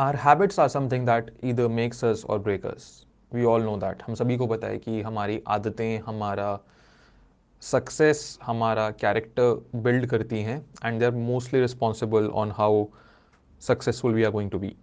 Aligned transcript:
Our 0.00 0.16
habits 0.16 0.58
are 0.58 0.68
something 0.68 1.04
that 1.06 1.30
either 1.42 1.68
makes 1.68 2.02
us 2.02 2.24
or 2.24 2.38
break 2.38 2.64
us. 2.64 3.04
We 3.32 3.46
all 3.46 3.60
know 3.60 3.76
that. 3.84 4.02
हम 4.06 4.14
सभी 4.14 4.36
को 4.36 4.46
पता 4.46 4.66
है 4.66 4.78
कि 4.78 5.00
हमारी 5.02 5.40
आदतें 5.56 5.98
हमारा 6.06 6.48
सक्सेस 7.62 8.38
हमारा 8.42 8.90
कैरेक्टर 9.00 9.80
बिल्ड 9.86 10.06
करती 10.06 10.42
हैं 10.42 10.58
and 10.84 10.98
they 11.00 11.06
are 11.06 11.12
mostly 11.12 11.60
responsible 11.60 12.28
on 12.42 12.50
how 12.58 12.84
successful 13.68 14.14
we 14.14 14.24
are 14.24 14.30
going 14.30 14.50
to 14.50 14.58
B 14.58 14.74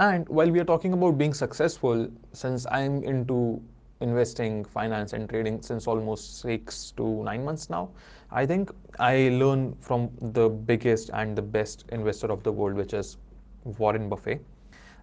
And 0.00 0.28
while 0.36 0.50
we 0.50 0.60
are 0.60 0.64
talking 0.68 0.94
about 0.96 1.18
being 1.18 1.34
successful, 1.38 2.06
since 2.32 2.66
I'm 2.76 2.94
into 3.04 3.60
investing, 4.06 4.64
finance, 4.76 5.12
and 5.12 5.28
trading 5.28 5.58
since 5.66 5.86
almost 5.94 6.38
six 6.44 6.78
to 7.00 7.08
nine 7.26 7.44
months 7.48 7.68
now, 7.74 7.82
I 8.32 8.46
think 8.46 8.70
I 8.98 9.28
learn 9.42 9.66
from 9.88 10.06
the 10.38 10.48
biggest 10.70 11.10
and 11.22 11.36
the 11.36 11.42
best 11.58 11.84
investor 11.98 12.32
of 12.36 12.42
the 12.42 12.52
world, 12.60 12.80
which 12.82 12.94
is 12.94 13.18
Warren 13.65 14.09
Buffett. 14.09 14.45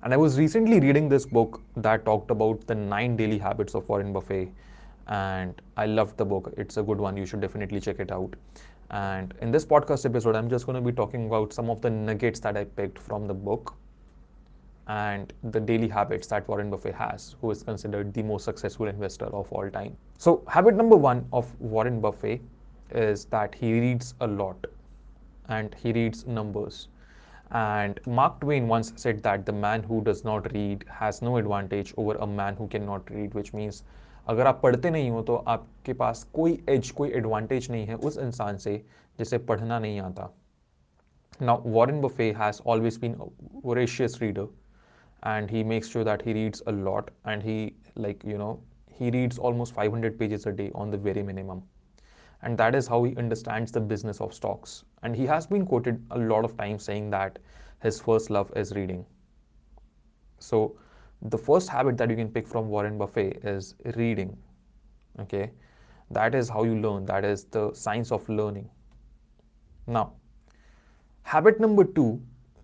And 0.03 0.13
I 0.13 0.17
was 0.17 0.39
recently 0.39 0.81
reading 0.81 1.09
this 1.09 1.27
book 1.27 1.61
that 1.77 2.05
talked 2.05 2.31
about 2.31 2.67
the 2.67 2.75
nine 2.75 3.17
daily 3.17 3.39
habits 3.39 3.75
of 3.75 3.89
Warren 3.89 4.13
Buffett. 4.13 4.49
And 5.07 5.61
I 5.77 5.87
loved 5.87 6.17
the 6.17 6.25
book. 6.25 6.53
It's 6.57 6.77
a 6.77 6.83
good 6.83 6.99
one. 6.99 7.17
You 7.17 7.27
should 7.27 7.41
definitely 7.41 7.81
check 7.81 8.01
it 8.01 8.11
out. 8.11 8.35
And 8.91 9.35
in 9.41 9.51
this 9.51 9.65
podcast 9.65 10.05
episode, 10.07 10.37
I'm 10.37 10.49
just 10.49 10.67
going 10.67 10.77
to 10.77 10.83
be 10.83 10.93
talking 10.93 11.27
about 11.27 11.53
some 11.53 11.71
of 11.71 11.81
the 11.81 11.91
nuggets 11.91 12.41
that 12.41 12.57
I 12.57 12.65
picked 12.65 12.99
from 12.99 13.27
the 13.27 13.35
book 13.35 13.75
and 14.87 15.33
the 15.45 15.61
daily 15.61 15.89
habits 15.89 16.27
that 16.29 16.49
Warren 16.49 16.71
Buffett 16.71 16.95
has, 16.95 17.37
who 17.41 17.51
is 17.51 17.63
considered 17.63 18.13
the 18.13 18.23
most 18.23 18.45
successful 18.45 18.89
investor 18.89 19.27
of 19.27 19.51
all 19.53 19.71
time. 19.71 19.97
So, 20.19 20.43
habit 20.49 20.75
number 20.75 20.97
one 20.97 21.27
of 21.33 21.61
Warren 21.61 22.01
Buffett 22.01 22.43
is 22.91 23.25
that 23.27 23.55
he 23.55 23.73
reads 23.73 24.15
a 24.21 24.27
lot 24.27 24.67
and 25.49 25.75
he 25.83 25.93
reads 25.93 26.27
numbers. 26.27 26.89
And 27.52 28.00
Mark 28.06 28.40
Twain 28.40 28.68
once 28.68 28.94
said 28.96 29.22
that 29.24 29.46
the 29.46 29.52
man 29.52 29.84
who 29.84 30.02
does 30.02 30.24
not 30.24 30.52
read 30.54 30.86
has 30.90 31.22
no 31.22 31.38
advantage 31.38 31.94
over 31.98 32.16
a 32.16 32.28
man 32.28 32.56
who 32.56 32.68
cannot 32.68 33.10
read, 33.10 33.34
which 33.34 33.54
means 33.54 33.84
अगर 34.30 34.48
आप 34.48 34.62
पढ़ते 34.62 34.90
नहीं 34.92 35.10
हो 35.10 35.22
तो 35.30 35.36
आपके 35.56 35.94
पास 36.02 36.24
कोई 36.34 36.58
as 36.70 36.90
कोई 37.00 37.12
advantage 37.20 37.70
नहीं 37.72 37.86
है 37.88 37.96
उस 38.10 38.18
इंसान 38.18 38.58
से 38.68 38.76
जिसे 39.20 39.38
पढ़ना 39.52 39.80
नहीं 39.80 40.00
आता 40.02 40.30
Now, 41.40 41.58
Warren 41.60 42.02
Buffett 42.02 42.36
has 42.36 42.60
always 42.62 42.98
been 42.98 43.16
a 43.22 43.28
voracious 43.64 44.20
reader 44.22 44.48
and 45.24 45.50
he 45.50 45.64
makes 45.64 45.88
sure 45.88 46.04
that 46.04 46.22
he 46.22 46.34
reads 46.34 46.64
a 46.68 46.72
lot 46.72 47.12
and 47.26 47.44
he, 47.44 47.76
like, 47.96 48.24
you 48.24 48.38
know, 48.38 48.60
he 49.00 49.12
reads 49.12 49.38
almost 49.38 49.74
500 49.74 50.18
pages 50.20 50.46
a 50.48 50.52
day 50.52 50.72
on 50.74 50.90
the 50.90 50.98
very 50.98 51.24
minimum 51.24 51.64
and 52.43 52.59
that 52.59 52.75
is 52.75 52.87
how 52.87 53.03
he 53.05 53.17
understands 53.17 53.71
the 53.73 53.81
business 53.81 54.21
of 54.21 54.35
stocks. 54.35 54.85
And 55.03 55.15
he 55.15 55.27
has 55.27 55.47
been 55.47 55.65
quoted 55.65 56.05
a 56.11 56.19
lot 56.19 56.45
of 56.45 56.57
times 56.57 56.85
saying 56.85 57.11
that 57.11 57.39
his 57.83 58.01
first 58.01 58.31
love 58.31 58.53
is 58.57 58.73
reading. 58.73 59.05
So, 60.39 60.77
the 61.23 61.39
first 61.39 61.69
habit 61.69 61.97
that 61.99 62.11
you 62.11 62.17
can 62.17 62.29
pick 62.29 62.49
from 62.49 62.69
Warren 62.69 62.99
Buffett 62.99 63.45
is 63.45 63.77
reading. 63.97 64.37
Okay, 65.21 65.51
that 66.11 66.35
is 66.35 66.49
how 66.49 66.65
you 66.65 66.75
learn, 66.81 67.07
that 67.07 67.25
is 67.25 67.45
the 67.45 67.73
science 67.75 68.11
of 68.11 68.29
learning. 68.29 68.69
Now, 69.87 70.15
habit 71.23 71.61
number 71.61 71.85
two 71.85 72.21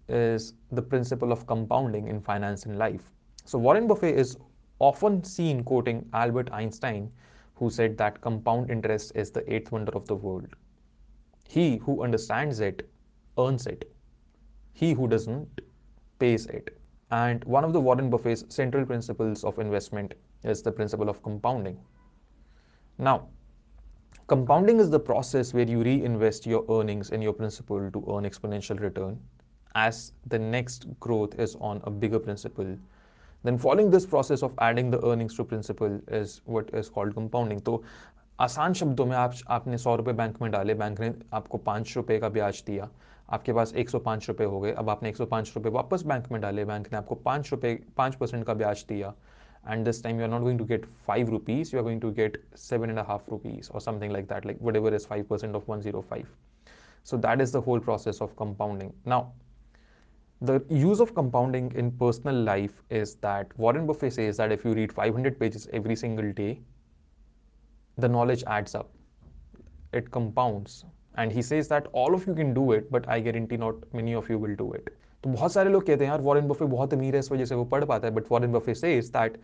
is 0.09 0.55
the 0.73 0.83
principle 0.83 1.31
of 1.31 1.47
compounding 1.47 2.09
in 2.09 2.21
finance 2.21 2.67
and 2.67 2.79
life. 2.79 3.13
So, 3.45 3.59
Warren 3.59 3.87
Buffett 3.87 4.19
is 4.19 4.37
often 4.81 5.23
seen 5.23 5.63
quoting 5.63 6.09
Albert 6.13 6.51
Einstein 6.53 7.13
who 7.59 7.71
said 7.71 7.97
that 7.99 8.21
compound 8.21 8.71
interest 8.71 9.13
is 9.15 9.31
the 9.31 9.53
eighth 9.53 9.73
wonder 9.73 9.93
of 9.93 10.07
the 10.07 10.15
world. 10.15 10.55
He 11.49 11.79
who 11.79 12.03
understands 12.03 12.61
it 12.61 12.89
earns 13.39 13.67
it. 13.67 13.91
He 14.73 14.93
who 14.93 15.09
doesn't 15.09 15.61
pays 16.19 16.47
it. 16.47 16.79
And 17.11 17.43
one 17.45 17.65
of 17.65 17.73
the 17.73 17.81
Warren 17.81 18.11
Buffett's 18.11 18.45
central 18.55 18.85
principles 18.85 19.45
of 19.45 19.59
investment 19.59 20.15
is 20.45 20.63
the 20.63 20.73
principle 20.73 21.09
of 21.09 21.23
compounding. 21.23 21.79
Now, 22.99 23.29
compounding 24.27 24.79
is 24.79 24.91
the 24.91 25.01
process 25.01 25.55
where 25.55 25.69
you 25.69 25.83
reinvest 25.83 26.47
your 26.47 26.65
earnings 26.71 27.11
in 27.11 27.23
your 27.23 27.33
principal 27.33 27.91
to 27.91 28.05
earn 28.09 28.25
exponential 28.25 28.79
return 28.79 29.19
as 29.75 30.13
the 30.27 30.39
next 30.39 30.87
growth 31.01 31.39
is 31.39 31.57
on 31.57 31.81
a 31.85 31.91
bigger 31.91 32.19
principal 32.19 32.77
then 33.45 33.59
following 33.59 33.91
this 33.91 34.07
process 34.07 34.43
of 34.43 34.53
adding 34.59 34.91
the 34.91 35.01
earnings 35.07 35.35
to 35.37 35.45
principal 35.45 36.01
is 36.09 36.41
what 36.47 36.71
is 36.75 36.89
called 36.89 37.15
compounding. 37.15 37.61
तो 37.61 37.83
आसान 38.41 38.73
शब्दों 38.73 39.07
में 39.07 39.17
आप, 39.17 39.35
आपने 39.49 39.79
सौ 39.79 39.95
रुपये 39.97 40.15
bank 40.15 40.41
में 40.43 40.51
डाले 40.51 40.75
बैंक 40.75 41.01
ने 41.01 41.13
आपको 41.35 41.59
पाँच 41.59 41.97
रुपये 41.97 42.19
का 42.19 42.29
ब्याज 42.29 42.63
दिया, 42.67 42.89
आपके 43.31 43.53
पास 43.53 43.73
एक 43.77 43.91
सौ 43.91 43.99
पाँच 43.99 44.29
रुपये 44.29 44.47
हो 44.47 44.61
गए, 44.61 44.73
अब 44.73 44.91
आपने 44.91 45.09
एक 45.09 45.17
सौ 45.17 45.25
रुपये 45.33 45.73
वापस 45.73 46.03
बैंक 46.07 46.31
में 46.33 46.41
डाले 46.41 46.65
बैंक 46.65 46.93
ने 46.93 46.99
आपको 46.99 47.15
पाँच 47.15 47.51
रुपये 47.53 47.75
पाँच 47.97 48.15
परसेंट 48.15 48.45
का 48.47 48.55
ब्याज 48.55 48.85
दिया 48.89 49.13
and 49.69 49.85
this 49.85 50.03
time 50.03 50.19
you 50.19 50.25
are 50.25 50.31
not 50.31 50.43
going 50.43 50.59
to 50.59 50.65
get 50.65 50.87
five 51.07 51.31
rupees 51.31 51.75
you 51.75 51.81
are 51.81 51.85
going 51.85 52.01
to 52.01 52.11
get 52.13 52.43
seven 52.57 52.91
and 52.91 52.99
half 52.99 53.31
rupees 53.31 53.71
और 53.71 53.81
something 53.81 54.13
like 54.13 54.27
that 54.29 54.47
like 54.47 54.59
whatever 54.77 54.95
is 54.95 55.07
five 55.07 55.25
percent 55.31 55.55
of 55.57 55.71
one 55.71 55.81
zero 55.81 56.01
five 56.11 56.27
so 57.07 57.17
that 57.17 57.41
is 57.41 57.57
the 57.57 57.63
whole 57.67 57.81
process 57.81 58.23
of 58.23 58.35
compounding 58.39 58.91
now 59.07 59.31
the 60.42 60.62
use 60.70 61.00
of 61.00 61.14
compounding 61.16 61.72
in 61.76 61.92
personal 61.92 62.36
life 62.36 62.82
is 62.90 63.16
that 63.16 63.58
Warren 63.58 63.86
Buffett 63.88 64.14
says 64.14 64.38
that 64.38 64.52
if 64.52 64.66
you 64.66 64.74
read 64.74 64.92
500 64.92 65.40
pages 65.40 65.70
every 65.72 65.96
single 65.96 66.32
day, 66.34 66.60
the 67.98 68.10
knowledge 68.10 68.44
adds 68.48 68.76
up. 68.76 68.90
It 69.94 70.12
compounds. 70.12 70.84
And 71.16 71.32
he 71.32 71.42
says 71.42 71.68
that 71.70 71.88
all 71.94 72.14
of 72.14 72.28
you 72.28 72.34
can 72.34 72.54
do 72.54 72.72
it, 72.74 72.92
but 72.92 73.08
I 73.08 73.20
guarantee 73.20 73.58
not 73.58 73.76
many 73.94 74.14
of 74.14 74.30
you 74.30 74.38
will 74.38 74.56
do 74.56 74.74
it. 74.74 74.90
तो 75.24 75.30
बहुत 75.30 75.52
सारे 75.52 75.70
लोग 75.70 75.86
कहते 75.86 76.04
हैं 76.04 76.12
यार 76.12 76.22
Warren 76.22 76.48
Buffett 76.48 76.66
बहुत 76.72 76.94
अमीर 76.94 77.14
है 77.16 77.20
इस 77.20 77.32
वजह 77.32 77.46
से 77.46 77.56
वो 77.56 77.64
पढ़ 77.74 77.86
पाता 77.86 78.08
है 78.08 78.14
but 78.14 78.32
Warren 78.32 78.52
Buffett 78.52 78.74
says 78.76 79.10
that 79.10 79.38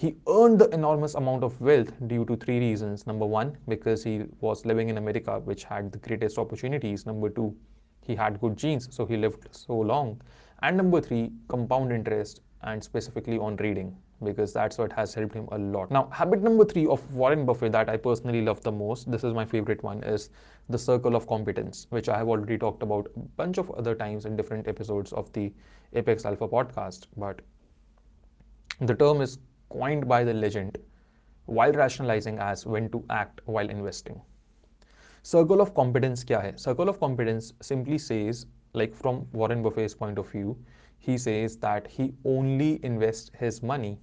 he 0.00 0.16
earned 0.26 0.58
the 0.58 0.68
enormous 0.74 1.14
amount 1.14 1.44
of 1.44 1.60
wealth 1.60 1.92
due 2.06 2.24
to 2.24 2.36
three 2.36 2.58
reasons. 2.60 3.06
Number 3.06 3.26
one, 3.26 3.56
because 3.68 4.02
he 4.02 4.24
was 4.40 4.64
living 4.64 4.88
in 4.88 4.98
America, 4.98 5.38
which 5.40 5.64
had 5.64 5.92
the 5.92 5.98
greatest 5.98 6.38
opportunities. 6.38 7.04
Number 7.06 7.28
two, 7.28 7.54
he 8.07 8.15
had 8.15 8.41
good 8.41 8.57
genes, 8.57 8.87
so 8.95 9.05
he 9.05 9.17
lived 9.17 9.47
so 9.51 9.77
long. 9.77 10.21
And 10.63 10.77
number 10.77 11.01
three, 11.01 11.31
compound 11.49 11.91
interest 11.91 12.41
and 12.63 12.83
specifically 12.83 13.37
on 13.37 13.57
reading 13.57 13.95
because 14.23 14.51
that's 14.51 14.77
what 14.79 14.91
has 14.93 15.13
helped 15.13 15.35
him 15.35 15.47
a 15.51 15.57
lot. 15.57 15.91
Now, 15.91 16.09
habit 16.11 16.41
number 16.41 16.65
three 16.65 16.87
of 16.87 17.13
Warren 17.13 17.45
Buffett 17.45 17.71
that 17.73 17.89
I 17.89 17.97
personally 17.97 18.41
love 18.41 18.61
the 18.63 18.71
most, 18.71 19.11
this 19.11 19.23
is 19.23 19.33
my 19.33 19.45
favorite 19.45 19.83
one, 19.83 20.03
is 20.03 20.29
the 20.69 20.77
circle 20.77 21.15
of 21.15 21.27
competence, 21.27 21.85
which 21.91 22.09
I 22.09 22.17
have 22.17 22.27
already 22.27 22.57
talked 22.57 22.81
about 22.81 23.11
a 23.15 23.19
bunch 23.19 23.59
of 23.59 23.69
other 23.71 23.93
times 23.93 24.25
in 24.25 24.35
different 24.35 24.67
episodes 24.67 25.13
of 25.13 25.31
the 25.33 25.53
Apex 25.93 26.25
Alpha 26.25 26.47
podcast. 26.47 27.05
But 27.15 27.41
the 28.81 28.95
term 28.95 29.21
is 29.21 29.37
coined 29.69 30.07
by 30.07 30.23
the 30.23 30.33
legend 30.33 30.79
while 31.45 31.71
rationalizing 31.71 32.39
as 32.39 32.65
when 32.65 32.89
to 32.89 33.03
act 33.09 33.41
while 33.45 33.69
investing. 33.69 34.19
Circle 35.25 35.61
of 35.61 35.71
competence 35.71 36.23
क्या 36.23 36.39
है? 36.39 36.55
Circle 36.57 36.89
of 36.89 36.97
competence 36.97 37.53
simply 37.61 37.99
says 37.99 38.45
like 38.75 38.95
from 38.95 39.15
Warren 39.33 39.63
Buffett's 39.63 39.93
point 39.93 40.19
of 40.19 40.37
view 40.37 40.57
he 41.07 41.17
says 41.17 41.55
that 41.55 41.87
he 41.89 42.13
only 42.25 42.71
invest 42.73 43.41
his 43.41 43.59
money 43.63 43.97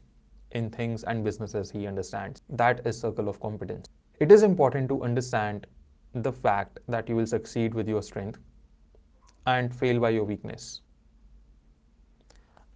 in 0.56 0.70
things 0.70 1.04
and 1.08 1.24
businesses 1.24 1.72
he 1.74 1.86
understand 1.86 2.38
that 2.50 2.86
is 2.86 2.96
circle 2.96 3.28
of 3.28 3.38
competence 3.38 3.90
it 4.20 4.32
is 4.32 4.44
important 4.44 4.88
to 4.88 4.98
understand 4.98 5.66
the 6.16 6.30
fact 6.30 6.78
that 6.90 7.10
you 7.10 7.16
will 7.16 7.26
succeed 7.26 7.74
with 7.74 7.88
your 7.88 8.02
strength 8.02 8.32
and 9.48 9.72
fail 9.72 9.98
by 9.98 10.14
your 10.14 10.26
weakness 10.26 10.80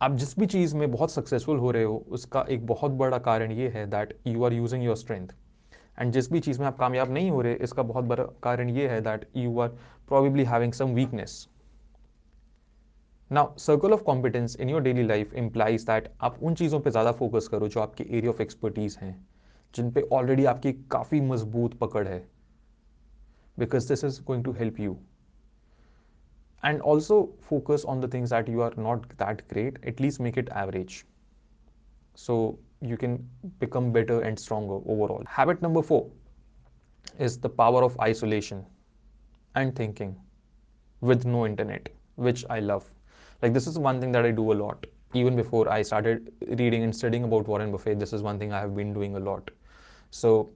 आप 0.03 0.15
जिस 0.17 0.39
भी 0.39 0.47
चीज़ 0.47 0.77
में 0.77 0.91
बहुत 0.91 1.11
successful 1.11 1.59
हो 1.59 1.71
रहे 1.71 1.85
हो, 1.85 1.97
उसका 2.09 2.45
एक 2.49 2.67
बहुत 2.67 2.91
बड़ा 2.91 3.19
कारण 3.19 3.53
ये 3.53 3.69
है 3.69 3.87
that 3.87 4.19
you 4.27 4.45
are 4.45 4.53
using 4.53 4.85
your 4.85 4.97
strength 4.97 5.29
and 5.99 6.13
जिस 6.13 6.31
भी 6.33 6.41
चीज़ 6.41 6.61
में 6.61 6.67
आप 6.67 6.79
कामयाब 6.79 7.11
नहीं 7.13 7.31
हो 7.31 7.41
रहे, 7.43 7.55
इसका 7.55 7.83
बहुत 7.83 8.05
बड़ा 8.05 8.25
कारण 8.43 8.71
ये 8.71 8.89
है 8.89 9.01
that 9.01 9.29
you 9.37 9.59
are 9.61 9.69
probably 10.09 10.45
having 10.45 10.73
some 10.73 10.95
weakness 10.95 11.49
now 13.31 13.57
circle 13.59 13.93
of 13.93 14.03
competence 14.03 14.57
in 14.57 14.71
your 14.71 14.83
daily 14.83 15.03
life 15.03 15.35
implies 15.37 15.83
that 15.87 16.09
आप 16.21 16.39
उन 16.43 16.55
चीज़ों 16.55 16.81
पर 16.81 16.91
ज़्यादा 16.91 17.13
फोकस 17.15 17.49
करो 17.49 17.69
जो 17.69 17.81
आपके 17.81 18.05
एरिया 18.09 18.31
ऑफ़ 18.31 18.43
एक्सपर्टीज 18.43 18.97
हैं, 19.01 19.27
जिन 19.75 19.91
पे 19.93 20.01
ऑलरेडी 20.13 20.45
आपकी 20.47 20.73
काफ़ी 20.91 21.21
मज़बूत 21.23 21.79
पकड़ 21.79 22.07
है. 22.09 22.19
Because 23.57 23.89
this 23.89 24.05
is 24.05 24.23
going 24.27 24.45
to 24.45 24.53
help 24.53 24.81
you 24.81 24.97
and 26.63 26.81
also 26.83 27.21
focus 27.49 27.85
on 27.89 28.01
the 28.01 28.13
things 28.13 28.31
that 28.31 28.49
you 28.49 28.61
are 28.61 28.77
not 28.79 29.07
that 29.15 29.43
great 29.51 29.85
at least 29.87 30.21
make 30.21 30.39
it 30.39 30.51
average 30.57 31.03
so 32.19 32.39
you 32.81 32.97
can 32.97 33.29
become 33.59 33.93
better 33.93 34.21
and 34.23 34.39
stronger 34.39 34.75
overall. 34.87 35.23
Habit 35.27 35.63
number 35.63 35.83
four 35.83 36.11
is 37.19 37.39
the 37.39 37.49
power 37.49 37.83
of 37.83 37.99
isolation 38.01 38.65
and 39.55 39.75
thinking 39.75 40.17
with 41.01 41.25
no 41.25 41.47
internet, 41.47 41.89
which 42.17 42.45
I 42.51 42.61
love. 42.61 42.91
Like, 43.43 43.53
this 43.53 43.67
is 43.67 43.79
one 43.79 44.01
thing 44.01 44.13
that 44.13 44.25
I 44.25 44.31
do 44.31 44.53
a 44.53 44.55
lot. 44.55 44.87
Even 45.15 45.37
before 45.37 45.69
I 45.71 45.83
started 45.83 46.33
reading 46.59 46.83
and 46.83 46.95
studying 46.95 47.25
about 47.25 47.49
Warren 47.49 47.73
Buffett, 47.73 47.99
this 47.99 48.13
is 48.13 48.23
one 48.23 48.39
thing 48.39 48.53
I 48.53 48.61
have 48.61 48.75
been 48.77 48.93
doing 48.93 49.17
a 49.17 49.21
lot. 49.21 49.51
So, 50.11 50.51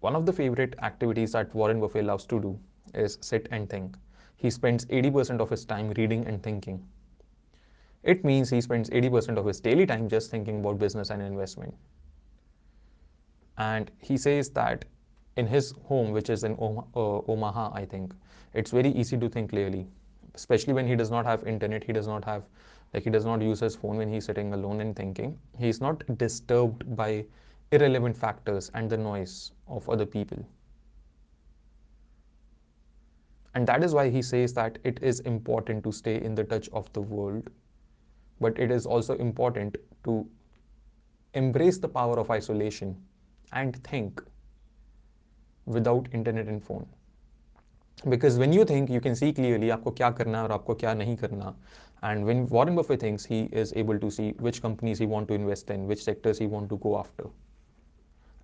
one 0.00 0.14
of 0.14 0.26
the 0.26 0.32
favorite 0.32 0.74
activities 0.82 1.32
that 1.32 1.54
Warren 1.54 1.80
Buffett 1.80 2.04
loves 2.04 2.24
to 2.26 2.40
do 2.40 2.58
is 2.94 3.18
sit 3.20 3.48
and 3.50 3.68
think. 3.68 3.96
He 4.36 4.50
spends 4.50 4.84
80% 4.86 5.40
of 5.40 5.50
his 5.50 5.64
time 5.64 5.90
reading 5.90 6.26
and 6.26 6.42
thinking. 6.42 6.84
It 8.02 8.24
means 8.24 8.50
he 8.50 8.60
spends 8.60 8.90
80% 8.90 9.36
of 9.38 9.46
his 9.46 9.60
daily 9.60 9.86
time 9.86 10.08
just 10.08 10.30
thinking 10.30 10.60
about 10.60 10.78
business 10.78 11.10
and 11.10 11.20
investment. 11.20 11.74
And 13.58 13.90
he 14.00 14.16
says 14.16 14.50
that 14.50 14.84
in 15.36 15.46
his 15.46 15.74
home, 15.84 16.12
which 16.12 16.30
is 16.30 16.44
in 16.44 16.52
uh, 16.52 17.20
Omaha, 17.28 17.72
I 17.74 17.84
think, 17.84 18.14
it's 18.54 18.70
very 18.70 18.90
easy 18.90 19.16
to 19.18 19.28
think 19.28 19.50
clearly, 19.50 19.86
especially 20.34 20.72
when 20.72 20.86
he 20.86 20.96
does 20.96 21.10
not 21.10 21.26
have 21.26 21.46
internet, 21.46 21.84
he 21.84 21.92
does 21.92 22.06
not 22.06 22.24
have, 22.24 22.44
like, 22.94 23.04
he 23.04 23.10
does 23.10 23.24
not 23.24 23.42
use 23.42 23.60
his 23.60 23.76
phone 23.76 23.96
when 23.96 24.08
he's 24.12 24.24
sitting 24.24 24.52
alone 24.52 24.80
and 24.80 24.96
thinking. 24.96 25.38
He's 25.58 25.80
not 25.80 26.02
disturbed 26.18 26.96
by 26.96 27.24
irrelevant 27.72 28.16
factors 28.16 28.70
and 28.74 28.88
the 28.88 28.96
noise 28.96 29.52
of 29.66 29.88
other 29.88 30.06
people. 30.06 30.44
And 33.54 33.66
that 33.66 33.82
is 33.82 33.92
why 33.92 34.08
he 34.08 34.22
says 34.22 34.54
that 34.54 34.78
it 34.84 35.02
is 35.02 35.20
important 35.20 35.82
to 35.84 35.92
stay 35.92 36.20
in 36.22 36.34
the 36.34 36.44
touch 36.44 36.68
of 36.70 36.92
the 36.92 37.02
world, 37.02 37.50
but 38.40 38.58
it 38.58 38.70
is 38.70 38.86
also 38.86 39.16
important 39.16 39.76
to 40.04 40.26
embrace 41.34 41.78
the 41.78 41.88
power 41.88 42.18
of 42.18 42.30
isolation 42.30 42.96
and 43.52 43.82
think 43.84 44.22
without 45.66 46.08
internet 46.12 46.46
and 46.46 46.62
phone. 46.62 46.86
Because 48.08 48.38
when 48.38 48.52
you 48.52 48.64
think 48.64 48.90
you 48.90 49.00
can 49.00 49.16
see 49.16 49.32
clearly 49.32 49.68
aapko 49.68 49.94
kya 50.00 50.16
karna 50.16 50.42
aur 50.42 50.48
aapko 50.56 50.76
kya 50.82 50.94
nahi 50.98 51.18
karna 51.22 51.54
and 52.02 52.24
when 52.24 52.46
warren 52.46 52.76
buffett 52.76 53.00
thinks 53.00 53.24
he 53.24 53.40
is 53.62 53.72
able 53.82 53.98
to 53.98 54.10
see 54.10 54.30
which 54.46 54.62
companies 54.62 54.98
he 54.98 55.06
want 55.06 55.28
to 55.28 55.34
invest 55.34 55.70
in 55.70 55.86
which 55.86 56.04
sectors 56.04 56.38
he 56.38 56.46
want 56.46 56.68
to 56.70 56.76
go 56.78 56.96
after. 56.98 57.24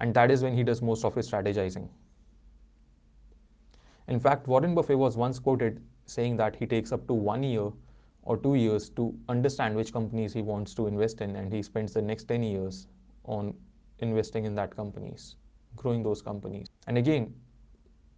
And 0.00 0.12
that 0.14 0.32
is 0.32 0.42
when 0.42 0.54
he 0.54 0.64
does 0.64 0.82
most 0.82 1.04
of 1.04 1.14
his 1.14 1.30
strategizing. 1.30 1.88
In 4.08 4.18
fact 4.18 4.48
warren 4.48 4.74
buffett 4.74 4.98
was 4.98 5.16
once 5.16 5.38
quoted 5.38 5.80
saying 6.06 6.36
that 6.38 6.56
he 6.56 6.66
takes 6.66 6.90
up 6.92 7.06
to 7.06 7.14
one 7.14 7.44
year 7.44 7.70
or 8.24 8.36
two 8.36 8.54
years 8.54 8.88
to 8.90 9.14
understand 9.28 9.76
which 9.76 9.92
companies 9.92 10.32
he 10.32 10.42
wants 10.42 10.74
to 10.74 10.86
invest 10.86 11.20
in 11.20 11.36
and 11.36 11.52
he 11.52 11.62
spends 11.62 11.92
the 11.92 12.02
next 12.02 12.24
10 12.24 12.42
years 12.42 12.86
on 13.24 13.54
investing 13.98 14.44
in 14.44 14.54
that 14.54 14.74
companies 14.74 15.36
growing 15.76 16.02
those 16.02 16.22
companies. 16.22 16.68
And 16.86 16.98
again 16.98 17.34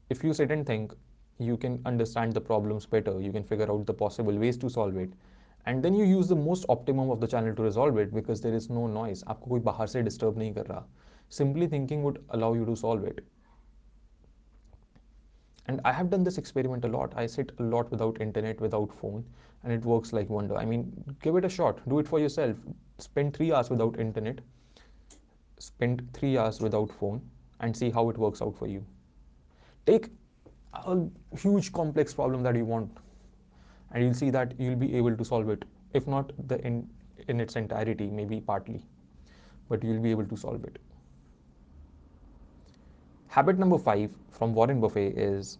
if 0.08 0.22
you 0.22 0.32
sit 0.32 0.50
and 0.50 0.66
think 0.66 0.94
you 1.38 1.56
can 1.56 1.80
understand 1.84 2.32
the 2.32 2.40
problems 2.40 2.86
better. 2.86 3.20
You 3.20 3.32
can 3.32 3.44
figure 3.44 3.70
out 3.70 3.86
the 3.86 3.94
possible 3.94 4.36
ways 4.36 4.56
to 4.58 4.70
solve 4.70 4.96
it. 4.96 5.12
And 5.66 5.82
then 5.82 5.94
you 5.94 6.04
use 6.04 6.28
the 6.28 6.36
most 6.36 6.64
optimum 6.68 7.10
of 7.10 7.20
the 7.20 7.26
channel 7.26 7.54
to 7.54 7.62
resolve 7.62 7.98
it 7.98 8.14
because 8.14 8.40
there 8.40 8.54
is 8.54 8.70
no 8.70 8.86
noise. 8.86 9.24
disturb 10.02 10.38
simply 11.28 11.66
thinking 11.66 12.02
would 12.04 12.24
allow 12.30 12.54
you 12.54 12.64
to 12.64 12.76
solve 12.76 13.04
it. 13.04 13.24
And 15.68 15.80
I 15.84 15.92
have 15.92 16.10
done 16.10 16.24
this 16.24 16.38
experiment 16.38 16.84
a 16.84 16.88
lot. 16.88 17.12
I 17.16 17.26
sit 17.26 17.52
a 17.58 17.62
lot 17.62 17.90
without 17.90 18.20
internet, 18.20 18.60
without 18.60 18.92
phone, 18.92 19.24
and 19.64 19.72
it 19.72 19.84
works 19.84 20.12
like 20.12 20.28
wonder. 20.30 20.56
I 20.56 20.64
mean, 20.64 20.92
give 21.22 21.36
it 21.36 21.44
a 21.44 21.48
shot. 21.48 21.80
Do 21.88 21.98
it 21.98 22.06
for 22.06 22.20
yourself. 22.20 22.56
Spend 22.98 23.34
three 23.34 23.52
hours 23.52 23.68
without 23.68 23.98
internet. 23.98 24.40
Spend 25.58 26.08
three 26.12 26.38
hours 26.38 26.60
without 26.60 26.90
phone 26.90 27.20
and 27.60 27.76
see 27.76 27.90
how 27.90 28.08
it 28.10 28.18
works 28.18 28.42
out 28.42 28.56
for 28.56 28.66
you. 28.66 28.84
Take 29.86 30.08
a 30.74 30.98
huge 31.36 31.72
complex 31.72 32.14
problem 32.14 32.42
that 32.42 32.54
you 32.54 32.64
want 32.64 32.90
and 33.92 34.04
you'll 34.04 34.14
see 34.14 34.30
that 34.30 34.52
you'll 34.60 34.76
be 34.76 34.94
able 34.94 35.16
to 35.16 35.24
solve 35.24 35.48
it. 35.48 35.64
If 35.94 36.06
not 36.06 36.32
the 36.48 36.60
in, 36.66 36.88
in 37.28 37.40
its 37.40 37.56
entirety, 37.56 38.08
maybe 38.10 38.40
partly, 38.40 38.82
but 39.68 39.82
you'll 39.82 40.02
be 40.02 40.10
able 40.10 40.26
to 40.26 40.36
solve 40.36 40.64
it. 40.64 40.78
Habit 43.36 43.58
number 43.58 43.76
five 43.76 44.10
from 44.30 44.54
Warren 44.54 44.80
Buffett 44.80 45.18
is 45.18 45.58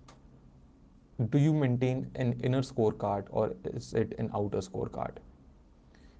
do 1.28 1.36
you 1.36 1.52
maintain 1.52 2.10
an 2.14 2.32
inner 2.42 2.62
scorecard 2.62 3.26
or 3.28 3.54
is 3.64 3.92
it 3.92 4.14
an 4.18 4.30
outer 4.32 4.60
scorecard? 4.60 5.18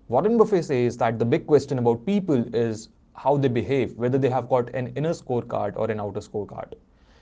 Warren 0.09 0.37
Buffett 0.37 0.67
says 0.67 0.99
that 0.99 1.19
the 1.19 1.25
big 1.25 1.47
question 1.47 1.79
about 1.79 2.05
people 2.05 2.55
is 2.55 2.91
how 3.15 3.39
they 3.39 3.49
behave, 3.49 3.97
whether 3.97 4.19
they 4.19 4.29
have 4.29 4.51
got 4.51 4.69
an 4.75 4.89
inner 4.97 5.15
scorecard 5.15 5.77
or 5.77 5.91
an 5.91 5.99
outer 5.99 6.21
scorecard. 6.21 6.75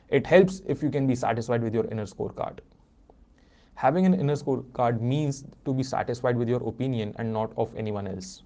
It 0.08 0.26
helps 0.26 0.62
if 0.66 0.82
you 0.82 0.90
can 0.90 1.06
be 1.06 1.14
satisfied 1.14 1.62
with 1.62 1.72
your 1.72 1.84
inner 1.92 2.06
scorecard. 2.06 2.58
Having 3.76 4.06
an 4.06 4.14
inner 4.14 4.34
scorecard 4.34 5.00
means 5.00 5.44
to 5.64 5.72
be 5.72 5.84
satisfied 5.84 6.36
with 6.36 6.48
your 6.48 6.68
opinion 6.68 7.14
and 7.20 7.32
not 7.32 7.52
of 7.56 7.72
anyone 7.76 8.08
else. 8.08 8.42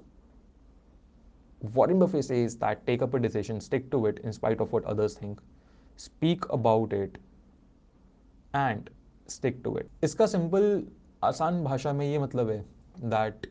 Warren 1.73 1.99
Buffett 1.99 2.27
says 2.27 2.59
that 2.59 2.87
take 2.87 3.01
up 3.01 3.15
a 3.15 3.19
decision, 3.19 3.59
stick 3.59 3.91
to 3.91 4.05
it 4.05 4.19
in 4.19 4.35
spite 4.35 4.61
of 4.61 4.71
what 4.71 4.85
others 4.85 5.15
think 5.15 5.41
speak 5.98 6.46
about 6.50 6.94
it 6.94 7.18
and 8.54 8.90
stick 9.28 9.64
to 9.64 9.76
it 9.82 9.90
इसका 10.04 10.26
simple 10.28 10.66
आसान 11.24 11.64
भाषा 11.64 11.94
में 11.94 12.06
ये 12.06 12.20
मतलब 12.20 12.50
है 12.50 12.64
that 13.14 13.46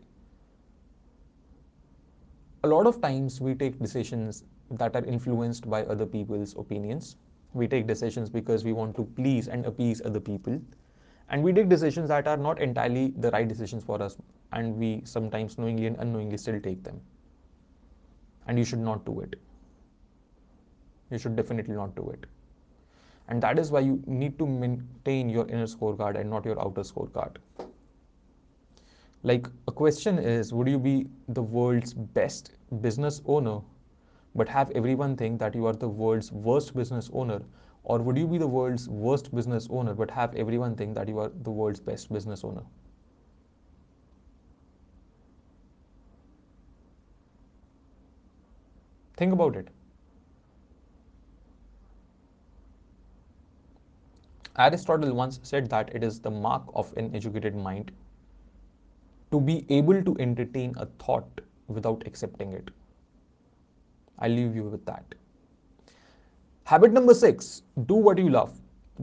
a 2.64 2.68
lot 2.72 2.86
of 2.90 3.00
times 3.04 3.40
we 3.46 3.54
take 3.62 3.78
decisions 3.78 4.44
that 4.82 4.96
are 5.00 5.04
influenced 5.14 5.68
by 5.74 5.80
other 5.94 6.06
people's 6.06 6.54
opinions 6.64 7.16
we 7.60 7.68
take 7.68 7.86
decisions 7.86 8.30
because 8.36 8.64
we 8.64 8.72
want 8.72 8.96
to 8.96 9.04
please 9.20 9.48
and 9.48 9.66
appease 9.70 10.02
other 10.10 10.20
people 10.28 10.60
and 11.28 11.42
we 11.42 11.52
take 11.52 11.68
decisions 11.68 12.08
that 12.08 12.28
are 12.28 12.36
not 12.36 12.60
entirely 12.60 13.06
the 13.26 13.30
right 13.30 13.48
decisions 13.48 13.84
for 13.84 14.02
us 14.02 14.16
and 14.52 14.76
we 14.84 14.92
sometimes 15.04 15.58
knowingly 15.58 15.86
and 15.86 15.96
unknowingly 16.06 16.38
still 16.44 16.60
take 16.60 16.82
them 16.84 17.00
and 18.46 18.58
you 18.58 18.64
should 18.64 18.84
not 18.90 19.04
do 19.10 19.20
it 19.20 19.36
you 21.10 21.18
should 21.18 21.36
definitely 21.36 21.74
not 21.74 21.94
do 21.96 22.08
it 22.10 22.26
and 23.27 23.41
that 23.43 23.59
is 23.59 23.71
why 23.71 23.79
you 23.79 24.01
need 24.07 24.37
to 24.39 24.47
maintain 24.47 25.29
your 25.29 25.47
inner 25.47 25.65
scorecard 25.65 26.19
and 26.19 26.29
not 26.29 26.45
your 26.45 26.59
outer 26.61 26.81
scorecard. 26.81 27.37
Like 29.23 29.47
a 29.67 29.71
question 29.71 30.17
is 30.19 30.53
Would 30.53 30.67
you 30.67 30.79
be 30.79 31.07
the 31.27 31.43
world's 31.43 31.93
best 31.93 32.51
business 32.81 33.21
owner, 33.25 33.59
but 34.35 34.47
have 34.47 34.71
everyone 34.71 35.15
think 35.17 35.39
that 35.39 35.55
you 35.55 35.65
are 35.65 35.73
the 35.73 35.89
world's 35.89 36.31
worst 36.31 36.75
business 36.75 37.09
owner? 37.13 37.41
Or 37.83 37.99
would 37.99 38.17
you 38.17 38.27
be 38.27 38.37
the 38.37 38.47
world's 38.47 38.87
worst 38.89 39.33
business 39.33 39.67
owner, 39.69 39.93
but 39.93 40.11
have 40.11 40.35
everyone 40.35 40.75
think 40.75 40.95
that 40.95 41.07
you 41.07 41.19
are 41.19 41.31
the 41.43 41.51
world's 41.51 41.79
best 41.79 42.11
business 42.11 42.43
owner? 42.43 42.63
Think 49.17 49.33
about 49.33 49.55
it. 49.55 49.67
Aristotle 54.59 55.13
once 55.13 55.39
said 55.43 55.69
that 55.69 55.93
it 55.93 56.03
is 56.03 56.19
the 56.19 56.31
mark 56.31 56.63
of 56.73 56.91
an 56.97 57.13
educated 57.15 57.55
mind 57.55 57.91
to 59.31 59.39
be 59.39 59.65
able 59.69 60.03
to 60.03 60.15
entertain 60.19 60.73
a 60.77 60.85
thought 61.03 61.41
without 61.67 62.01
accepting 62.07 62.53
it. 62.53 62.71
I'll 64.19 64.31
leave 64.31 64.55
you 64.55 64.63
with 64.63 64.83
that. 64.85 65.03
Habit 66.63 66.91
number 66.91 67.13
six 67.13 67.61
do 67.85 67.93
what 67.93 68.17
you 68.17 68.29
love. 68.29 68.57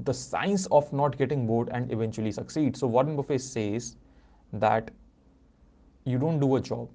The 0.04 0.12
science 0.12 0.66
of 0.72 0.92
not 0.92 1.16
getting 1.16 1.46
bored 1.46 1.68
and 1.70 1.92
eventually 1.92 2.32
succeed. 2.32 2.76
So, 2.76 2.88
Warren 2.88 3.14
Buffett 3.14 3.40
says 3.40 3.96
that 4.52 4.90
you 6.04 6.18
don't 6.18 6.40
do 6.40 6.56
a 6.56 6.60
job. 6.60 6.88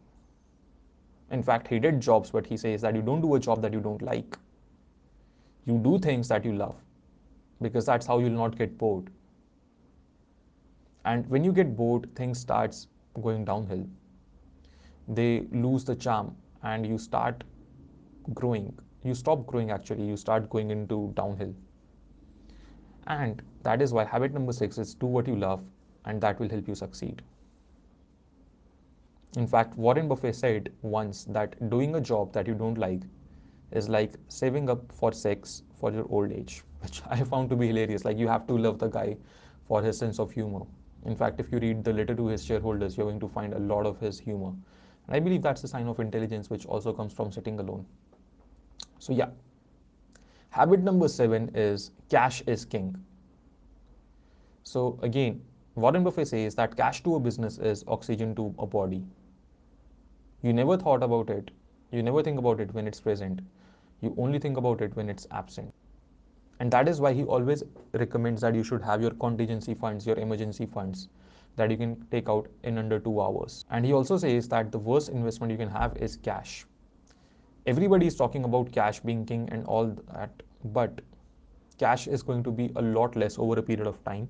In 1.31 1.41
fact, 1.41 1.67
he 1.69 1.79
did 1.79 2.01
jobs, 2.01 2.31
but 2.31 2.45
he 2.45 2.57
says 2.57 2.81
that 2.81 2.93
you 2.93 3.01
don't 3.01 3.21
do 3.21 3.35
a 3.35 3.39
job 3.39 3.61
that 3.61 3.71
you 3.71 3.79
don't 3.79 4.01
like. 4.01 4.37
You 5.65 5.77
do 5.77 5.97
things 5.97 6.27
that 6.27 6.43
you 6.43 6.53
love 6.53 6.75
because 7.61 7.85
that's 7.85 8.05
how 8.05 8.19
you'll 8.19 8.29
not 8.31 8.57
get 8.57 8.77
bored. 8.77 9.09
And 11.05 11.27
when 11.29 11.43
you 11.43 11.51
get 11.51 11.75
bored, 11.75 12.13
things 12.15 12.39
starts 12.39 12.87
going 13.21 13.45
downhill. 13.45 13.85
They 15.07 15.47
lose 15.51 15.83
the 15.83 15.95
charm 15.95 16.35
and 16.63 16.85
you 16.85 16.97
start 16.97 17.43
growing. 18.33 18.77
You 19.03 19.15
stop 19.15 19.45
growing 19.47 19.71
actually, 19.71 20.05
you 20.05 20.17
start 20.17 20.49
going 20.49 20.71
into 20.71 21.13
downhill. 21.15 21.53
And 23.07 23.41
that 23.63 23.81
is 23.81 23.93
why 23.93 24.03
habit 24.05 24.33
number 24.33 24.53
six 24.53 24.77
is 24.77 24.93
do 24.93 25.07
what 25.07 25.27
you 25.27 25.35
love 25.35 25.63
and 26.05 26.21
that 26.21 26.39
will 26.39 26.49
help 26.49 26.67
you 26.67 26.75
succeed. 26.75 27.21
In 29.37 29.47
fact, 29.47 29.77
Warren 29.77 30.07
Buffett 30.07 30.35
said 30.35 30.71
once 30.81 31.25
that 31.25 31.69
doing 31.69 31.95
a 31.95 32.01
job 32.01 32.33
that 32.33 32.47
you 32.47 32.55
don't 32.55 32.77
like 32.77 33.01
is 33.71 33.87
like 33.87 34.15
saving 34.27 34.69
up 34.69 34.91
for 34.91 35.11
sex 35.11 35.63
for 35.79 35.91
your 35.91 36.07
old 36.09 36.31
age, 36.31 36.63
which 36.81 37.01
I 37.09 37.23
found 37.23 37.49
to 37.49 37.55
be 37.55 37.67
hilarious. 37.67 38.05
Like 38.05 38.17
you 38.17 38.27
have 38.27 38.47
to 38.47 38.57
love 38.57 38.79
the 38.79 38.87
guy 38.87 39.17
for 39.67 39.81
his 39.81 39.97
sense 39.97 40.19
of 40.19 40.31
humor. 40.31 40.65
In 41.05 41.15
fact, 41.15 41.39
if 41.39 41.51
you 41.51 41.59
read 41.59 41.83
the 41.83 41.93
letter 41.93 42.15
to 42.15 42.27
his 42.27 42.43
shareholders, 42.43 42.97
you're 42.97 43.05
going 43.05 43.19
to 43.21 43.27
find 43.27 43.53
a 43.53 43.59
lot 43.59 43.85
of 43.85 43.99
his 43.99 44.19
humor. 44.19 44.53
And 45.07 45.15
I 45.15 45.19
believe 45.19 45.41
that's 45.41 45.63
a 45.63 45.67
sign 45.67 45.87
of 45.87 45.99
intelligence, 45.99 46.49
which 46.49 46.65
also 46.65 46.91
comes 46.93 47.13
from 47.13 47.31
sitting 47.31 47.59
alone. 47.59 47.85
So, 48.99 49.13
yeah. 49.13 49.29
Habit 50.49 50.81
number 50.81 51.07
seven 51.07 51.49
is 51.55 51.91
cash 52.09 52.41
is 52.47 52.65
king. 52.65 52.95
So, 54.63 54.99
again, 55.01 55.41
Warren 55.75 56.03
Buffett 56.03 56.27
says 56.27 56.55
that 56.55 56.75
cash 56.75 57.01
to 57.03 57.15
a 57.15 57.19
business 57.19 57.57
is 57.57 57.83
oxygen 57.87 58.35
to 58.35 58.53
a 58.59 58.65
body. 58.65 59.03
You 60.41 60.53
never 60.53 60.77
thought 60.77 61.03
about 61.03 61.29
it. 61.29 61.51
You 61.91 62.03
never 62.03 62.21
think 62.21 62.37
about 62.37 62.59
it 62.59 62.73
when 62.73 62.87
it's 62.87 62.99
present. 62.99 63.41
You 64.01 64.13
only 64.17 64.39
think 64.39 64.57
about 64.57 64.81
it 64.81 64.95
when 64.95 65.09
it's 65.09 65.27
absent. 65.31 65.73
And 66.59 66.71
that 66.71 66.87
is 66.87 67.01
why 67.01 67.13
he 67.13 67.23
always 67.23 67.63
recommends 67.93 68.41
that 68.41 68.55
you 68.55 68.63
should 68.63 68.81
have 68.83 69.01
your 69.01 69.11
contingency 69.11 69.73
funds, 69.73 70.05
your 70.05 70.17
emergency 70.17 70.65
funds. 70.65 71.09
that 71.57 71.71
you 71.71 71.77
can 71.77 71.95
take 72.11 72.29
out 72.29 72.47
in 72.63 72.77
under 72.77 72.99
two 72.99 73.21
hours. 73.21 73.65
And 73.69 73.85
he 73.85 73.93
also 73.93 74.17
says 74.17 74.47
that 74.49 74.71
the 74.71 74.79
worst 74.79 75.09
investment 75.09 75.51
you 75.51 75.57
can 75.57 75.69
have 75.69 75.97
is 75.97 76.15
cash. 76.17 76.65
Everybody 77.65 78.07
is 78.07 78.15
talking 78.15 78.43
about 78.45 78.71
cash 78.71 78.99
being 78.99 79.25
king 79.25 79.47
and 79.51 79.65
all 79.65 79.87
that, 80.13 80.31
but 80.65 81.01
cash 81.77 82.07
is 82.07 82.23
going 82.23 82.43
to 82.43 82.51
be 82.51 82.71
a 82.75 82.81
lot 82.81 83.15
less 83.15 83.37
over 83.37 83.59
a 83.59 83.63
period 83.63 83.87
of 83.87 84.03
time. 84.03 84.27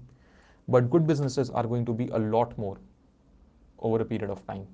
But 0.67 0.89
good 0.89 1.07
businesses 1.07 1.50
are 1.51 1.63
going 1.65 1.86
to 1.86 1.93
be 1.93 2.07
a 2.09 2.19
lot 2.19 2.57
more 2.57 2.77
over 3.79 4.01
a 4.01 4.05
period 4.05 4.29
of 4.29 4.45
time. 4.48 4.67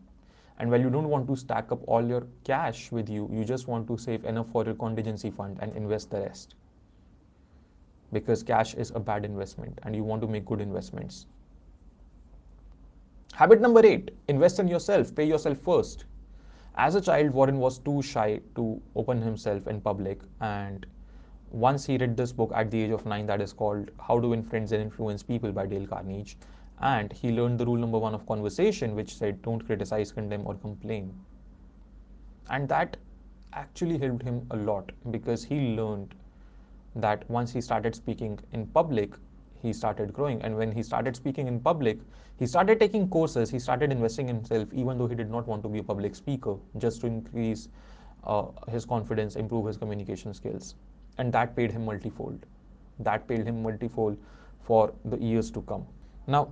And 0.60 0.72
while 0.72 0.82
you 0.82 0.90
don't 0.90 1.10
want 1.10 1.28
to 1.28 1.36
stack 1.36 1.72
up 1.72 1.82
all 1.88 2.06
your 2.06 2.28
cash 2.44 2.92
with 2.92 3.10
you, 3.10 3.30
you 3.32 3.44
just 3.46 3.68
want 3.68 3.88
to 3.88 3.98
save 3.98 4.26
enough 4.26 4.50
for 4.50 4.66
your 4.66 4.76
contingency 4.76 5.30
fund 5.30 5.58
and 5.62 5.76
invest 5.76 6.12
the 6.12 6.22
rest. 6.22 6.56
Because 8.12 8.44
cash 8.44 8.74
is 8.76 8.92
a 8.96 9.00
bad 9.00 9.26
investment 9.26 9.80
and 9.84 9.96
you 9.96 10.04
want 10.04 10.22
to 10.22 10.28
make 10.28 10.46
good 10.46 10.62
investments. 10.62 11.26
Habit 13.34 13.62
number 13.62 13.86
eight 13.86 14.12
invest 14.28 14.60
in 14.60 14.68
yourself, 14.68 15.14
pay 15.16 15.26
yourself 15.26 15.58
first. 15.58 16.06
As 16.76 16.96
a 16.96 17.02
child, 17.02 17.32
Warren 17.32 17.58
was 17.60 17.80
too 17.80 18.02
shy 18.02 18.40
to 18.56 18.82
open 18.96 19.22
himself 19.22 19.68
in 19.68 19.82
public. 19.82 20.22
And 20.42 20.86
once 21.52 21.86
he 21.86 21.98
read 21.98 22.18
this 22.18 22.32
book 22.32 22.52
at 22.54 22.72
the 22.72 22.82
age 22.84 22.92
of 22.92 23.06
nine, 23.06 23.26
that 23.28 23.42
is 23.42 23.54
called 23.54 23.92
How 24.00 24.20
to 24.20 24.28
Win 24.30 24.44
Friends 24.44 24.72
and 24.72 24.82
Influence 24.82 25.24
People 25.24 25.52
by 25.52 25.66
Dale 25.66 25.88
Carnegie 25.88 26.38
and 26.82 27.12
he 27.14 27.32
learned 27.32 27.60
the 27.60 27.66
rule 27.66 27.78
number 27.78 27.98
one 27.98 28.14
of 28.14 28.26
conversation, 28.28 28.96
which 28.96 29.16
said 29.16 29.42
don't 29.42 29.66
criticize, 29.66 30.12
condemn, 30.12 30.46
or 30.46 30.56
complain. 30.56 31.14
And 32.50 32.68
that 32.70 32.98
actually 33.54 33.98
helped 33.98 34.24
him 34.24 34.46
a 34.52 34.58
lot 34.58 34.92
because 35.12 35.44
he 35.44 35.76
learned 35.76 36.14
that 36.96 37.30
once 37.30 37.52
he 37.52 37.62
started 37.62 37.96
speaking 37.96 38.40
in 38.54 38.66
public, 38.68 39.14
he 39.62 39.74
started 39.74 40.14
growing. 40.14 40.42
And 40.42 40.56
when 40.56 40.72
he 40.72 40.84
started 40.84 41.16
speaking 41.16 41.48
in 41.48 41.60
public, 41.60 42.00
he 42.38 42.46
started 42.46 42.80
taking 42.80 43.08
courses, 43.10 43.50
he 43.50 43.60
started 43.60 43.92
investing 43.92 44.30
in 44.30 44.36
himself, 44.36 44.68
even 44.74 44.98
though 44.98 45.08
he 45.08 45.16
did 45.16 45.30
not 45.30 45.48
want 45.48 45.64
to 45.64 45.70
be 45.70 45.80
a 45.80 45.84
public 45.84 46.16
speaker, 46.16 46.56
just 46.78 47.02
to 47.02 47.08
increase 47.08 47.70
uh, 48.24 48.46
his 48.70 48.86
confidence, 48.86 49.36
improve 49.36 49.68
his 49.68 49.78
communication 49.78 50.34
skills. 50.34 50.76
And 51.18 51.32
that 51.34 51.56
paid 51.56 51.72
him 51.72 51.86
multifold. 51.86 52.46
That 53.00 53.28
paid 53.28 53.46
him 53.46 53.64
multifold 53.64 54.18
for 54.62 54.94
the 55.06 55.18
years 55.18 55.52
to 55.52 55.62
come. 55.62 55.86
Now, 56.28 56.50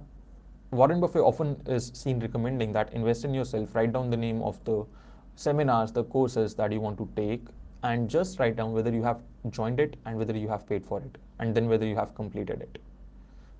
Warren 0.71 0.99
Buffett 0.99 1.21
often 1.21 1.61
is 1.67 1.91
seen 1.93 2.19
recommending 2.19 2.71
that 2.73 2.93
invest 2.93 3.25
in 3.25 3.33
yourself, 3.33 3.75
write 3.75 3.93
down 3.93 4.09
the 4.09 4.17
name 4.17 4.41
of 4.41 4.63
the 4.63 4.85
seminars, 5.35 5.91
the 5.91 6.03
courses 6.05 6.55
that 6.55 6.71
you 6.71 6.79
want 6.79 6.97
to 6.97 7.09
take, 7.15 7.45
and 7.83 8.09
just 8.09 8.39
write 8.39 8.55
down 8.55 8.71
whether 8.73 8.91
you 8.91 9.03
have 9.03 9.19
joined 9.49 9.79
it 9.79 9.97
and 10.05 10.17
whether 10.17 10.37
you 10.37 10.47
have 10.47 10.67
paid 10.67 10.85
for 10.85 10.99
it, 10.99 11.17
and 11.39 11.55
then 11.55 11.67
whether 11.67 11.85
you 11.85 11.95
have 11.95 12.15
completed 12.15 12.61
it. 12.61 12.81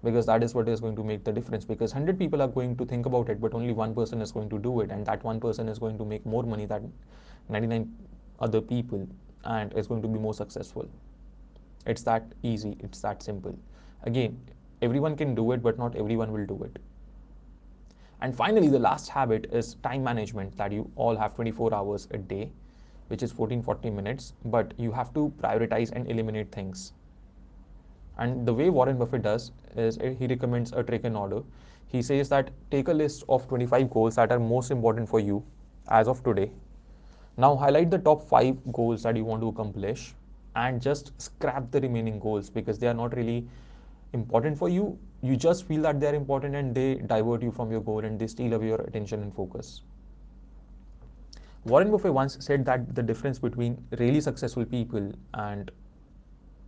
Because 0.04 0.26
that 0.26 0.44
is 0.44 0.54
what 0.54 0.68
is 0.68 0.82
going 0.82 0.96
to 0.98 1.04
make 1.04 1.24
the 1.24 1.32
difference. 1.32 1.64
Because 1.64 1.94
100 1.94 2.20
people 2.20 2.42
are 2.42 2.48
going 2.48 2.76
to 2.78 2.86
think 2.86 3.06
about 3.06 3.30
it, 3.30 3.40
but 3.40 3.54
only 3.54 3.72
one 3.74 3.96
person 3.96 4.22
is 4.22 4.32
going 4.32 4.50
to 4.50 4.60
do 4.60 4.82
it, 4.82 4.92
and 4.92 5.06
that 5.06 5.24
one 5.24 5.40
person 5.40 5.70
is 5.70 5.80
going 5.80 5.98
to 5.98 6.06
make 6.06 6.26
more 6.26 6.44
money 6.44 6.66
than 6.66 6.92
99 7.50 7.92
other 8.40 8.62
people 8.62 9.08
and 9.46 9.74
is 9.74 9.88
going 9.88 10.02
to 10.02 10.08
be 10.08 10.20
more 10.20 10.34
successful. 10.34 10.88
It's 11.86 12.04
that 12.04 12.24
easy, 12.44 12.78
it's 12.80 13.02
that 13.02 13.24
simple. 13.24 13.58
Again, 14.04 14.40
everyone 14.82 15.16
can 15.16 15.36
do 15.36 15.52
it, 15.52 15.62
but 15.62 15.78
not 15.78 15.96
everyone 15.96 16.32
will 16.32 16.46
do 16.46 16.64
it. 16.64 16.80
And 18.22 18.36
finally, 18.36 18.70
the 18.70 18.80
last 18.80 19.10
habit 19.10 19.48
is 19.52 19.76
time 19.76 20.04
management 20.04 20.58
that 20.58 20.72
you 20.72 20.90
all 20.96 21.16
have 21.16 21.36
24 21.36 21.74
hours 21.74 22.08
a 22.12 22.18
day, 22.18 22.50
which 23.14 23.24
is 23.28 23.32
14 23.32 23.62
40 23.64 23.92
minutes, 23.98 24.34
but 24.46 24.74
you 24.86 24.92
have 24.92 25.14
to 25.16 25.32
prioritize 25.42 25.92
and 25.92 26.10
eliminate 26.10 26.52
things. 26.52 26.94
And 28.18 28.48
the 28.48 28.54
way 28.54 28.70
Warren 28.70 28.98
Buffett 28.98 29.24
does 29.24 29.52
is 29.76 30.00
eh, 30.00 30.14
he 30.20 30.28
recommends 30.28 30.74
a 30.74 30.84
trick 30.84 31.04
and 31.04 31.18
order. 31.18 31.42
He 31.88 32.02
says 32.02 32.30
that 32.30 32.50
take 32.72 32.88
a 32.88 32.94
list 32.94 33.24
of 33.30 33.48
25 33.48 33.90
goals 33.92 34.16
that 34.16 34.32
are 34.32 34.40
most 34.40 34.72
important 34.72 35.10
for 35.10 35.20
you 35.20 35.44
as 35.90 36.08
of 36.08 36.24
today. 36.24 36.52
Now 37.38 37.56
highlight 37.56 37.92
the 37.92 38.00
top 38.00 38.28
five 38.34 38.58
goals 38.72 39.04
that 39.04 39.16
you 39.16 39.26
want 39.26 39.42
to 39.44 39.50
accomplish 39.50 40.14
and 40.56 40.82
just 40.82 41.12
scrap 41.22 41.72
the 41.72 41.82
remaining 41.82 42.20
goals 42.20 42.50
because 42.50 42.80
they 42.80 42.88
are 42.88 43.00
not 43.04 43.16
really 43.16 43.48
important 44.14 44.58
for 44.58 44.70
you 44.70 44.98
you 45.24 45.38
just 45.38 45.66
feel 45.66 45.82
that 45.84 46.00
they're 46.02 46.16
important 46.16 46.56
and 46.56 46.76
they 46.76 46.96
divert 46.96 47.42
you 47.42 47.52
from 47.52 47.72
your 47.72 47.82
goal 47.82 48.04
and 48.04 48.20
they 48.20 48.28
steal 48.28 48.54
away 48.54 48.68
your 48.68 48.82
attention 48.82 49.22
and 49.24 49.34
focus. 49.34 49.82
Warren 51.66 51.92
Buffett 51.92 52.14
once 52.14 52.38
said 52.42 52.66
that 52.66 52.94
the 52.94 53.02
difference 53.02 53.40
between 53.40 53.82
really 53.98 54.20
successful 54.20 54.66
people 54.66 55.14
and 55.34 55.72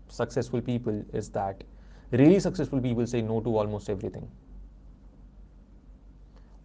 successful 0.08 0.62
people 0.62 1.04
is 1.12 1.30
that 1.30 1.64
really 2.12 2.40
successful 2.40 2.80
people 2.80 3.06
say 3.06 3.22
no 3.22 3.42
to 3.42 3.58
almost 3.58 3.90
everything. 3.90 4.30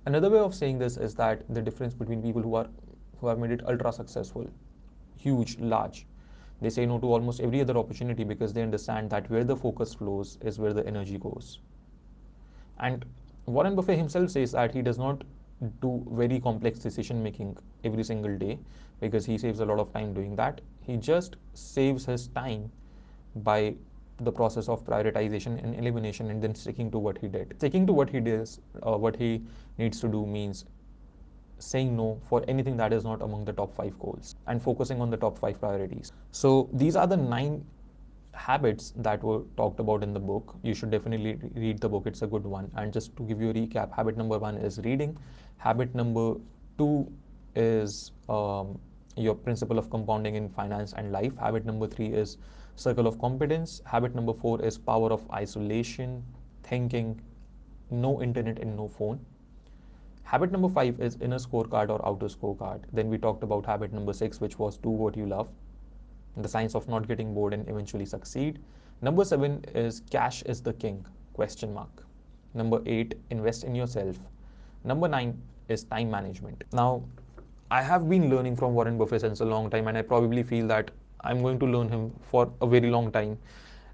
Another 0.06 0.30
way 0.30 0.38
of 0.38 0.54
saying 0.54 0.78
this 0.78 0.96
is 0.96 1.14
that 1.16 1.42
the 1.52 1.60
difference 1.60 1.92
between 1.92 2.22
people 2.22 2.40
who 2.40 2.54
are 2.54 2.68
who 3.20 3.26
have 3.26 3.38
made 3.38 3.50
it 3.50 3.66
ultra 3.68 3.92
successful, 3.92 4.48
huge, 5.18 5.58
large, 5.58 6.06
they 6.60 6.70
say 6.70 6.86
no 6.86 6.98
to 6.98 7.06
almost 7.06 7.40
every 7.40 7.60
other 7.60 7.76
opportunity 7.76 8.24
because 8.24 8.52
they 8.52 8.62
understand 8.62 9.10
that 9.10 9.28
where 9.28 9.44
the 9.44 9.56
focus 9.56 9.92
flows 9.92 10.38
is 10.42 10.58
where 10.58 10.72
the 10.72 10.86
energy 10.86 11.18
goes. 11.18 11.58
And 12.78 13.04
Warren 13.46 13.74
Buffett 13.74 13.98
himself 13.98 14.30
says 14.30 14.52
that 14.52 14.72
he 14.72 14.82
does 14.82 14.98
not 14.98 15.22
do 15.80 16.06
very 16.12 16.40
complex 16.40 16.78
decision 16.78 17.22
making 17.22 17.56
every 17.84 18.04
single 18.04 18.36
day 18.36 18.58
because 19.00 19.26
he 19.26 19.36
saves 19.38 19.60
a 19.60 19.64
lot 19.64 19.78
of 19.78 19.92
time 19.92 20.14
doing 20.14 20.36
that. 20.36 20.60
He 20.80 20.96
just 20.96 21.36
saves 21.54 22.04
his 22.04 22.28
time 22.28 22.70
by 23.36 23.74
the 24.18 24.32
process 24.32 24.68
of 24.68 24.84
prioritization 24.84 25.62
and 25.62 25.74
elimination 25.74 26.30
and 26.30 26.42
then 26.42 26.54
sticking 26.54 26.90
to 26.90 26.98
what 26.98 27.18
he 27.18 27.28
did. 27.28 27.54
Sticking 27.56 27.86
to 27.86 27.92
what 27.92 28.10
he 28.10 28.20
does, 28.20 28.60
uh, 28.86 28.96
what 28.96 29.16
he 29.16 29.42
needs 29.78 30.00
to 30.00 30.08
do 30.08 30.26
means 30.26 30.64
saying 31.58 31.96
no 31.96 32.18
for 32.28 32.42
anything 32.48 32.76
that 32.76 32.92
is 32.92 33.04
not 33.04 33.22
among 33.22 33.44
the 33.44 33.52
top 33.52 33.74
five 33.74 33.98
goals 33.98 34.34
and 34.46 34.62
focusing 34.62 35.00
on 35.00 35.10
the 35.10 35.16
top 35.16 35.38
five 35.38 35.60
priorities. 35.60 36.12
So 36.32 36.68
these 36.72 36.96
are 36.96 37.06
the 37.06 37.16
nine 37.16 37.64
habits 38.32 38.92
that 38.96 39.22
were 39.22 39.42
talked 39.56 39.80
about 39.80 40.02
in 40.02 40.12
the 40.12 40.20
book. 40.20 40.56
You 40.62 40.74
should 40.74 40.90
definitely 40.90 41.38
read 41.54 41.80
the 41.80 41.88
book, 41.88 42.06
it's 42.06 42.22
a 42.22 42.26
good 42.26 42.44
one. 42.44 42.70
And 42.76 42.92
just 42.92 43.16
to 43.16 43.22
give 43.22 43.40
you 43.40 43.50
a 43.50 43.54
recap, 43.54 43.92
habit 43.92 44.16
number 44.16 44.38
one 44.38 44.56
is 44.56 44.78
reading, 44.84 45.16
habit 45.58 45.94
number 45.94 46.34
two 46.78 47.10
is 47.54 48.12
um, 48.28 48.78
your 49.16 49.34
principle 49.34 49.78
of 49.78 49.90
compounding 49.90 50.36
in 50.36 50.48
finance 50.48 50.92
and 50.92 51.12
life, 51.12 51.36
habit 51.38 51.64
number 51.64 51.86
three 51.86 52.06
is 52.06 52.38
circle 52.76 53.06
of 53.06 53.18
competence, 53.20 53.82
habit 53.84 54.14
number 54.14 54.32
four 54.32 54.62
is 54.64 54.78
power 54.78 55.12
of 55.12 55.28
isolation, 55.32 56.22
thinking, 56.62 57.20
no 57.90 58.22
internet 58.22 58.58
and 58.58 58.76
no 58.76 58.88
phone. 58.88 59.18
Habit 60.22 60.52
number 60.52 60.68
five 60.68 61.00
is 61.00 61.18
inner 61.20 61.38
scorecard 61.38 61.90
or 61.90 62.06
outer 62.06 62.26
scorecard. 62.26 62.82
Then 62.92 63.10
we 63.10 63.18
talked 63.18 63.42
about 63.42 63.66
habit 63.66 63.92
number 63.92 64.12
six, 64.12 64.40
which 64.40 64.58
was 64.58 64.76
do 64.76 64.90
what 64.90 65.16
you 65.16 65.26
love 65.26 65.48
the 66.36 66.48
science 66.48 66.74
of 66.74 66.88
not 66.88 67.08
getting 67.08 67.34
bored 67.34 67.54
and 67.54 67.68
eventually 67.68 68.06
succeed. 68.06 68.58
Number 69.02 69.24
seven 69.24 69.64
is 69.74 70.02
cash 70.10 70.42
is 70.42 70.62
the 70.62 70.72
king, 70.72 71.04
question 71.32 71.72
mark. 71.72 72.04
Number 72.54 72.82
eight, 72.86 73.14
invest 73.30 73.64
in 73.64 73.74
yourself. 73.74 74.18
Number 74.84 75.08
nine 75.08 75.40
is 75.68 75.84
time 75.84 76.10
management. 76.10 76.64
Now, 76.72 77.02
I 77.70 77.82
have 77.82 78.08
been 78.08 78.28
learning 78.28 78.56
from 78.56 78.74
Warren 78.74 78.98
Buffett 78.98 79.20
since 79.20 79.40
a 79.40 79.44
long 79.44 79.70
time, 79.70 79.86
and 79.88 79.96
I 79.96 80.02
probably 80.02 80.42
feel 80.42 80.66
that 80.68 80.90
I'm 81.20 81.42
going 81.42 81.58
to 81.60 81.66
learn 81.66 81.88
him 81.88 82.12
for 82.20 82.52
a 82.60 82.66
very 82.66 82.90
long 82.90 83.12
time. 83.12 83.38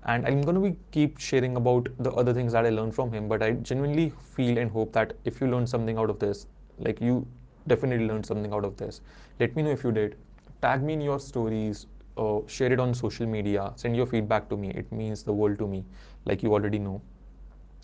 And 0.05 0.27
I'm 0.27 0.41
going 0.43 0.55
to 0.55 0.61
be 0.61 0.77
keep 0.93 1.19
sharing 1.19 1.57
about 1.57 1.89
the 1.99 2.13
other 2.13 2.33
things 2.33 2.53
that 2.53 2.65
I 2.65 2.71
learned 2.71 2.95
from 2.95 3.13
him. 3.13 3.29
But 3.29 3.43
I 3.43 3.53
genuinely 3.53 4.13
feel 4.35 4.57
and 4.59 4.71
hope 4.71 4.93
that 4.93 5.15
if 5.25 5.41
you 5.41 5.49
learned 5.49 5.69
something 5.69 5.99
out 5.99 6.09
of 6.11 6.19
this, 6.19 6.47
like 6.79 7.01
you 7.01 7.27
definitely 7.67 8.07
learned 8.07 8.25
something 8.25 8.53
out 8.53 8.65
of 8.65 8.77
this, 8.77 9.01
let 9.41 9.55
me 9.57 9.63
know 9.63 9.71
if 9.71 9.83
you 9.83 9.93
did. 9.93 10.17
Tag 10.63 10.83
me 10.83 10.93
in 10.93 11.01
your 11.01 11.19
stories, 11.19 11.87
uh, 12.17 12.41
share 12.47 12.73
it 12.73 12.81
on 12.81 12.95
social 12.95 13.27
media, 13.27 13.73
send 13.77 13.97
your 13.97 14.07
feedback 14.07 14.49
to 14.51 14.57
me. 14.57 14.71
It 14.71 14.91
means 14.93 15.23
the 15.23 15.33
world 15.33 15.59
to 15.59 15.67
me, 15.67 15.85
like 16.25 16.43
you 16.43 16.53
already 16.53 16.79
know. 16.79 17.01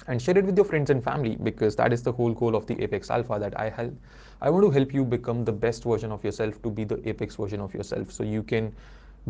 And 0.09 0.21
share 0.21 0.37
it 0.37 0.45
with 0.45 0.57
your 0.57 0.65
friends 0.65 0.91
and 0.91 1.03
family 1.05 1.37
because 1.43 1.77
that 1.77 1.93
is 1.93 2.03
the 2.03 2.13
whole 2.13 2.33
goal 2.33 2.57
of 2.57 2.67
the 2.67 2.83
Apex 2.83 3.11
Alpha 3.11 3.39
that 3.39 3.59
I 3.59 3.69
help. 3.69 3.95
I 4.41 4.51
want 4.51 4.65
to 4.65 4.71
help 4.71 4.93
you 4.93 5.05
become 5.05 5.45
the 5.45 5.53
best 5.53 5.85
version 5.85 6.11
of 6.11 6.25
yourself 6.25 6.61
to 6.63 6.71
be 6.71 6.83
the 6.83 7.09
apex 7.09 7.37
version 7.37 7.61
of 7.61 7.73
yourself 7.73 8.11
so 8.11 8.25
you 8.25 8.43
can 8.43 8.75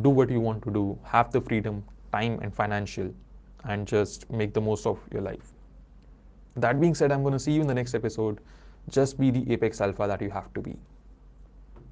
do 0.00 0.08
what 0.08 0.30
you 0.30 0.40
want 0.40 0.62
to 0.62 0.70
do, 0.70 0.98
have 1.04 1.30
the 1.32 1.40
freedom, 1.40 1.84
time, 2.12 2.38
and 2.40 2.54
financial, 2.54 3.12
and 3.64 3.86
just 3.86 4.30
make 4.30 4.54
the 4.54 4.60
most 4.60 4.86
of 4.86 4.98
your 5.12 5.20
life. 5.20 5.52
That 6.56 6.80
being 6.80 6.94
said, 6.94 7.12
I'm 7.12 7.22
going 7.22 7.34
to 7.34 7.38
see 7.38 7.52
you 7.52 7.60
in 7.60 7.66
the 7.66 7.74
next 7.74 7.94
episode. 7.94 8.40
Just 8.88 9.20
be 9.20 9.30
the 9.30 9.52
apex 9.52 9.82
alpha 9.82 10.06
that 10.06 10.22
you 10.22 10.30
have 10.30 10.52
to 10.54 10.62
be. 10.62 10.76